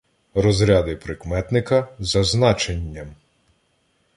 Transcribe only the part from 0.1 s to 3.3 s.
Розряди прикметника за значенням